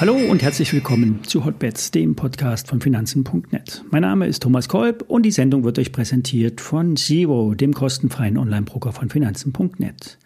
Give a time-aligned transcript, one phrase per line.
[0.00, 3.82] Hallo und herzlich willkommen zu Hotbets, dem Podcast von Finanzen.net.
[3.90, 8.38] Mein Name ist Thomas Kolb und die Sendung wird euch präsentiert von Zero, dem kostenfreien
[8.38, 10.18] Online-Broker von Finanzen.net.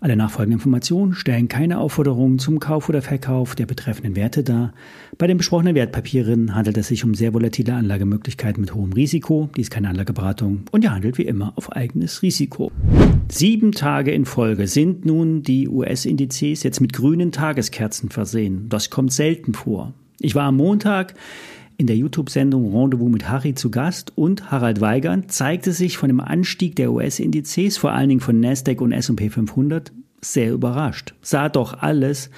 [0.00, 4.74] Alle nachfolgenden Informationen stellen keine Aufforderungen zum Kauf oder Verkauf der betreffenden Werte dar.
[5.16, 9.48] Bei den besprochenen Wertpapieren handelt es sich um sehr volatile Anlagemöglichkeiten mit hohem Risiko.
[9.56, 12.70] Dies ist keine Anlageberatung und ihr handelt wie immer auf eigenes Risiko.
[13.28, 18.68] Sieben Tage in Folge sind nun die US-Indizes jetzt mit grünen Tageskerzen versehen.
[18.68, 19.92] Das kommt selten vor.
[20.20, 21.14] Ich war am Montag
[21.76, 26.20] in der YouTube-Sendung Rendezvous mit Harry zu Gast und Harald Weigand zeigte sich von dem
[26.20, 31.14] Anstieg der US-Indizes, vor allen Dingen von Nasdaq und S&P 500, sehr überrascht.
[31.20, 32.30] Sah doch alles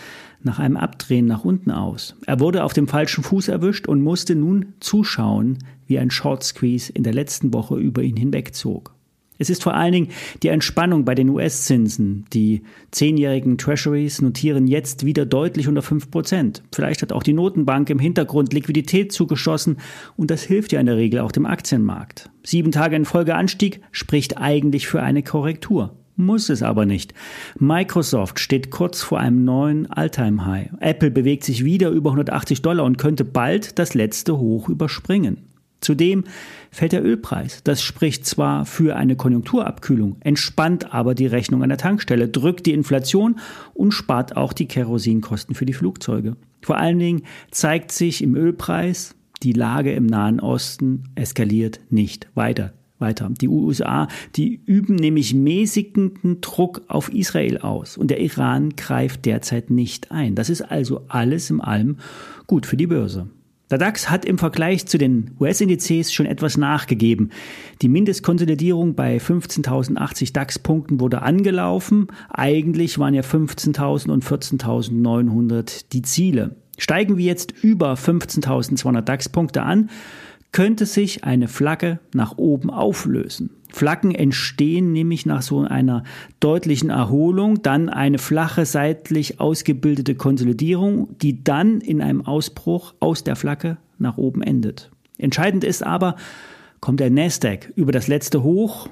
[0.42, 2.16] nach einem Abdrehen nach unten aus.
[2.26, 6.90] Er wurde auf dem falschen Fuß erwischt und musste nun zuschauen, wie ein Short Squeeze
[6.92, 8.97] in der letzten Woche über ihn hinwegzog.
[9.38, 10.08] Es ist vor allen Dingen
[10.42, 12.26] die Entspannung bei den US-Zinsen.
[12.32, 16.62] Die zehnjährigen Treasuries notieren jetzt wieder deutlich unter 5 Prozent.
[16.74, 19.78] Vielleicht hat auch die Notenbank im Hintergrund Liquidität zugeschossen
[20.16, 22.30] und das hilft ja in der Regel auch dem Aktienmarkt.
[22.42, 25.94] Sieben Tage in Folge Anstieg spricht eigentlich für eine Korrektur.
[26.16, 27.14] Muss es aber nicht.
[27.60, 30.70] Microsoft steht kurz vor einem neuen Alltime-High.
[30.80, 35.47] Apple bewegt sich wieder über 180 Dollar und könnte bald das letzte Hoch überspringen.
[35.80, 36.24] Zudem
[36.70, 37.62] fällt der Ölpreis.
[37.62, 42.72] Das spricht zwar für eine Konjunkturabkühlung, entspannt aber die Rechnung an der Tankstelle, drückt die
[42.72, 43.38] Inflation
[43.74, 46.36] und spart auch die Kerosinkosten für die Flugzeuge.
[46.62, 52.72] Vor allen Dingen zeigt sich im Ölpreis, die Lage im Nahen Osten eskaliert nicht weiter.
[53.00, 53.30] Weiter.
[53.30, 59.70] Die USA, die üben nämlich mäßigenden Druck auf Israel aus und der Iran greift derzeit
[59.70, 60.34] nicht ein.
[60.34, 61.98] Das ist also alles im allem
[62.48, 63.28] gut für die Börse.
[63.70, 67.30] Der DAX hat im Vergleich zu den US-Indizes schon etwas nachgegeben.
[67.82, 72.06] Die Mindestkonsolidierung bei 15.080 DAX-Punkten wurde angelaufen.
[72.30, 76.56] Eigentlich waren ja 15.000 und 14.900 die Ziele.
[76.78, 79.90] Steigen wir jetzt über 15.200 DAX-Punkte an,
[80.52, 83.50] könnte sich eine Flagge nach oben auflösen.
[83.78, 86.02] Flaggen entstehen nämlich nach so einer
[86.40, 93.36] deutlichen Erholung, dann eine flache seitlich ausgebildete Konsolidierung, die dann in einem Ausbruch aus der
[93.36, 94.90] Flagge nach oben endet.
[95.16, 96.16] Entscheidend ist aber,
[96.80, 98.88] kommt der Nasdaq über das letzte Hoch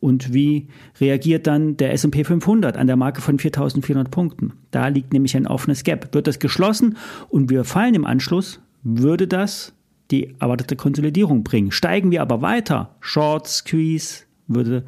[0.00, 0.66] und wie
[1.00, 4.54] reagiert dann der S&P 500 an der Marke von 4400 Punkten?
[4.72, 6.12] Da liegt nämlich ein offenes Gap.
[6.12, 6.96] Wird das geschlossen
[7.28, 9.74] und wir fallen im Anschluss, würde das
[10.10, 11.70] die erwartete Konsolidierung bringen.
[11.70, 14.84] Steigen wir aber weiter, Short Squeeze würde,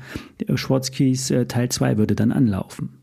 [0.83, 2.99] Squeeze äh, Teil 2 würde dann anlaufen.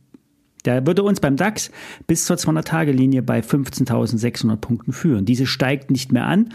[0.66, 1.72] Der würde uns beim DAX
[2.08, 5.26] bis zur 200-Tage-Linie bei 15.600 Punkten führen.
[5.26, 6.54] Diese steigt nicht mehr an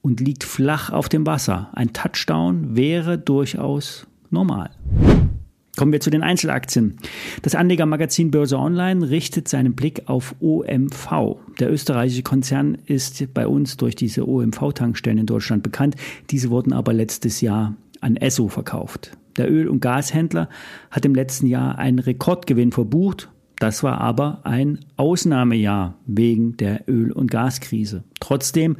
[0.00, 1.68] und liegt flach auf dem Wasser.
[1.74, 4.70] Ein Touchdown wäre durchaus normal.
[5.76, 6.96] Kommen wir zu den Einzelaktien.
[7.42, 11.36] Das Anlegermagazin Börse Online richtet seinen Blick auf OMV.
[11.58, 15.96] Der österreichische Konzern ist bei uns durch diese OMV-Tankstellen in Deutschland bekannt.
[16.30, 19.16] Diese wurden aber letztes Jahr an Esso verkauft.
[19.36, 20.48] Der Öl- und Gashändler
[20.90, 23.30] hat im letzten Jahr einen Rekordgewinn verbucht.
[23.58, 28.04] Das war aber ein Ausnahmejahr wegen der Öl- und Gaskrise.
[28.18, 28.76] Trotzdem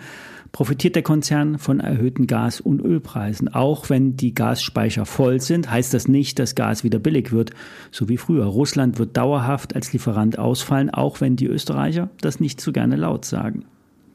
[0.53, 3.48] profitiert der Konzern von erhöhten Gas- und Ölpreisen.
[3.48, 7.53] Auch wenn die Gasspeicher voll sind, heißt das nicht, dass Gas wieder billig wird,
[7.91, 8.47] so wie früher.
[8.47, 13.25] Russland wird dauerhaft als Lieferant ausfallen, auch wenn die Österreicher das nicht so gerne laut
[13.25, 13.64] sagen.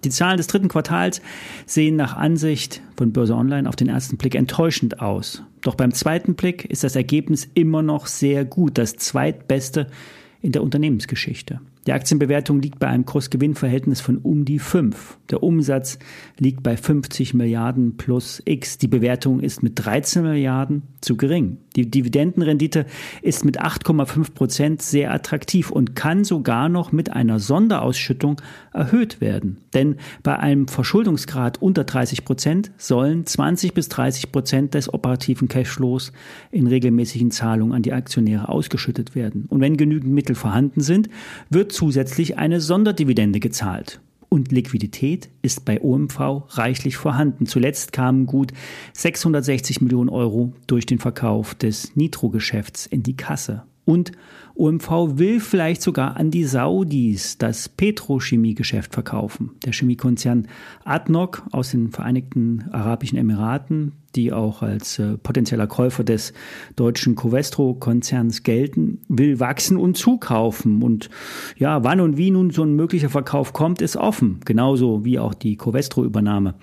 [0.06, 1.20] Die Zahlen des dritten Quartals
[1.66, 5.42] sehen nach Ansicht von Börse Online auf den ersten Blick enttäuschend aus.
[5.62, 9.88] Doch beim zweiten Blick ist das Ergebnis immer noch sehr gut, das zweitbeste
[10.42, 11.60] in der Unternehmensgeschichte.
[11.88, 15.20] Die Aktienbewertung liegt bei einem Kursgewinnverhältnis von um die 5.
[15.30, 16.00] Der Umsatz
[16.40, 18.80] liegt bei 50 Milliarden plus X.
[18.80, 21.58] Die Bewertung ist mit 13 Milliarden zu gering.
[21.76, 22.88] Die Dividendenrendite
[23.22, 28.42] ist mit 8,5 Prozent sehr attraktiv und kann sogar noch mit einer Sonderausschüttung
[28.74, 29.58] erhöht werden.
[29.76, 36.14] Denn bei einem Verschuldungsgrad unter 30 Prozent sollen 20 bis 30 Prozent des operativen Cashflows
[36.50, 39.46] in regelmäßigen Zahlungen an die Aktionäre ausgeschüttet werden.
[39.50, 41.10] Und wenn genügend Mittel vorhanden sind,
[41.50, 44.00] wird zusätzlich eine Sonderdividende gezahlt.
[44.30, 46.20] Und Liquidität ist bei OMV
[46.58, 47.46] reichlich vorhanden.
[47.46, 48.52] Zuletzt kamen gut
[48.94, 53.64] 660 Millionen Euro durch den Verkauf des Nitro-Geschäfts in die Kasse.
[53.86, 54.12] Und
[54.56, 59.52] OMV will vielleicht sogar an die Saudis das Petrochemiegeschäft verkaufen.
[59.66, 60.48] Der Chemiekonzern
[60.86, 66.32] ADNOC aus den Vereinigten Arabischen Emiraten, die auch als äh, potenzieller Käufer des
[66.78, 70.82] deutschen Covestro-Konzerns gelten, will wachsen und zukaufen.
[70.82, 71.10] Und
[71.58, 74.40] ja, wann und wie nun so ein möglicher Verkauf kommt, ist offen.
[74.46, 76.56] Genauso wie auch die Covestro-Übernahme.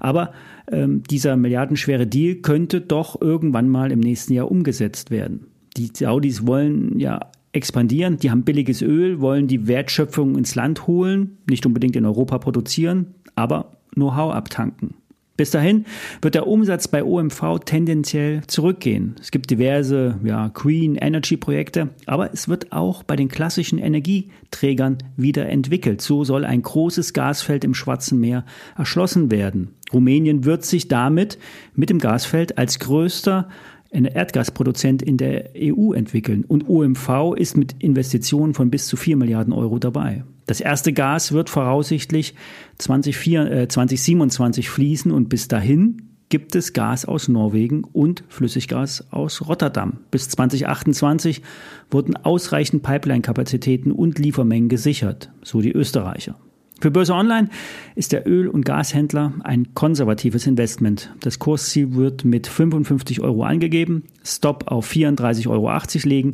[0.00, 0.32] Aber
[0.72, 5.48] ähm, dieser milliardenschwere Deal könnte doch irgendwann mal im nächsten Jahr umgesetzt werden.
[5.76, 7.20] Die Saudis wollen ja
[7.52, 12.38] expandieren, die haben billiges Öl, wollen die Wertschöpfung ins Land holen, nicht unbedingt in Europa
[12.38, 14.94] produzieren, aber Know-how abtanken.
[15.36, 15.84] Bis dahin
[16.22, 19.16] wird der Umsatz bei OMV tendenziell zurückgehen.
[19.20, 24.98] Es gibt diverse ja, Green Energy Projekte, aber es wird auch bei den klassischen Energieträgern
[25.16, 26.02] wieder entwickelt.
[26.02, 28.44] So soll ein großes Gasfeld im Schwarzen Meer
[28.76, 29.74] erschlossen werden.
[29.92, 31.38] Rumänien wird sich damit
[31.74, 33.48] mit dem Gasfeld als größter
[33.94, 36.44] Erdgasproduzent in der EU entwickeln.
[36.44, 40.24] Und OMV ist mit Investitionen von bis zu 4 Milliarden Euro dabei.
[40.46, 42.34] Das erste Gas wird voraussichtlich
[42.78, 49.46] 2024, äh, 2027 fließen und bis dahin gibt es Gas aus Norwegen und Flüssiggas aus
[49.46, 50.00] Rotterdam.
[50.10, 51.42] Bis 2028
[51.90, 56.36] wurden ausreichend Pipeline-Kapazitäten und Liefermengen gesichert, so die Österreicher.
[56.80, 57.48] Für Börse Online
[57.94, 61.14] ist der Öl- und Gashändler ein konservatives Investment.
[61.20, 66.32] Das Kursziel wird mit 55 Euro angegeben, Stop auf 34,80 Euro legen.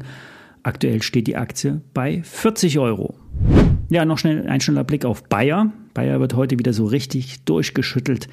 [0.62, 3.14] Aktuell steht die Aktie bei 40 Euro.
[3.90, 5.72] Ja, noch schnell ein schneller Blick auf Bayer.
[5.94, 8.28] Bayer wird heute wieder so richtig durchgeschüttelt.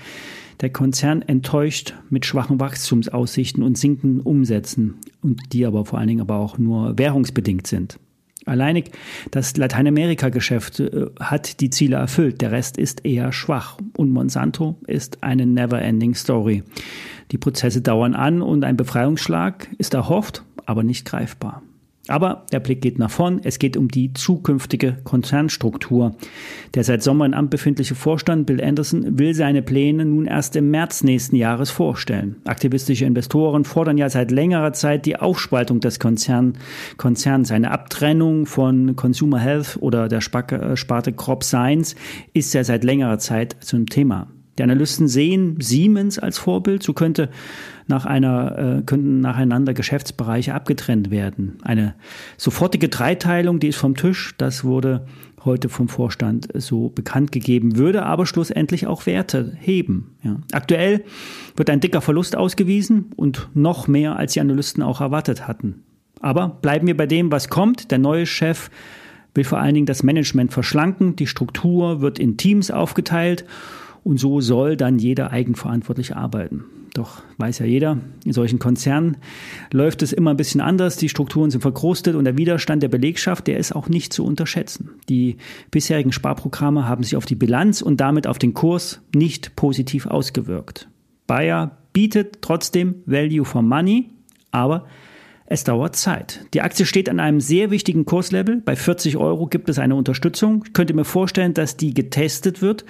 [0.61, 6.21] Der Konzern enttäuscht mit schwachen Wachstumsaussichten und sinkenden Umsätzen und die aber vor allen Dingen
[6.21, 7.99] aber auch nur währungsbedingt sind.
[8.47, 8.91] Alleinig
[9.31, 13.77] das Lateinamerika-Geschäft äh, hat die Ziele erfüllt, der Rest ist eher schwach.
[13.95, 16.63] Und Monsanto ist eine never-ending Story.
[17.31, 21.61] Die Prozesse dauern an und ein Befreiungsschlag ist erhofft, aber nicht greifbar.
[22.07, 23.41] Aber der Blick geht nach vorn.
[23.43, 26.15] Es geht um die zukünftige Konzernstruktur.
[26.73, 30.71] Der seit Sommer in Amt befindliche Vorstand Bill Anderson will seine Pläne nun erst im
[30.71, 32.37] März nächsten Jahres vorstellen.
[32.45, 36.57] Aktivistische Investoren fordern ja seit längerer Zeit die Aufspaltung des Konzern,
[36.97, 37.51] Konzerns.
[37.51, 41.95] Eine Abtrennung von Consumer Health oder der Sparte Crop Science
[42.33, 44.27] ist ja seit längerer Zeit zum Thema.
[44.57, 46.83] Die Analysten sehen Siemens als Vorbild.
[46.83, 47.29] So könnte
[47.87, 51.57] nach einer, äh, könnten nacheinander Geschäftsbereiche abgetrennt werden.
[51.61, 51.95] Eine
[52.37, 54.33] sofortige Dreiteilung, die ist vom Tisch.
[54.37, 55.05] Das wurde
[55.45, 60.17] heute vom Vorstand so bekannt gegeben, würde aber schlussendlich auch Werte heben.
[60.23, 60.37] Ja.
[60.51, 61.05] Aktuell
[61.55, 65.83] wird ein dicker Verlust ausgewiesen und noch mehr, als die Analysten auch erwartet hatten.
[66.19, 67.91] Aber bleiben wir bei dem, was kommt.
[67.91, 68.69] Der neue Chef
[69.35, 71.15] will vor allen Dingen das Management verschlanken.
[71.15, 73.45] Die Struktur wird in Teams aufgeteilt
[74.07, 76.63] und so soll dann jeder eigenverantwortlich arbeiten.
[76.93, 79.17] Doch weiß ja jeder, in solchen Konzernen
[79.73, 80.95] läuft es immer ein bisschen anders.
[80.95, 84.91] Die Strukturen sind verkrustet und der Widerstand der Belegschaft, der ist auch nicht zu unterschätzen.
[85.09, 85.35] Die
[85.71, 90.87] bisherigen Sparprogramme haben sich auf die Bilanz und damit auf den Kurs nicht positiv ausgewirkt.
[91.27, 94.09] Bayer bietet trotzdem Value for Money,
[94.51, 94.87] aber
[95.49, 96.45] es dauert Zeit.
[96.53, 98.61] Die Aktie steht an einem sehr wichtigen Kurslevel.
[98.63, 100.63] Bei 40 Euro gibt es eine Unterstützung.
[100.67, 102.83] Ich könnte mir vorstellen, dass die getestet wird.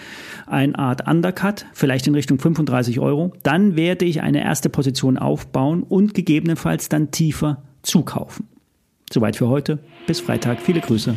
[0.48, 3.32] Eine Art Undercut, vielleicht in Richtung 35 Euro.
[3.44, 8.48] Dann werde ich eine erste Position aufbauen und gegebenenfalls dann tiefer zukaufen.
[9.14, 9.78] Soweit für heute.
[10.08, 10.60] Bis Freitag.
[10.60, 11.16] Viele Grüße.